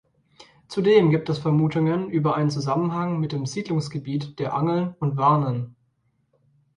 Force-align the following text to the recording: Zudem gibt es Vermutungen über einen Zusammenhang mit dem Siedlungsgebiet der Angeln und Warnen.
Zudem 0.67 1.11
gibt 1.11 1.29
es 1.29 1.37
Vermutungen 1.37 2.09
über 2.09 2.33
einen 2.35 2.49
Zusammenhang 2.49 3.19
mit 3.19 3.33
dem 3.33 3.45
Siedlungsgebiet 3.45 4.39
der 4.39 4.55
Angeln 4.55 4.95
und 4.97 5.15
Warnen. 5.15 5.75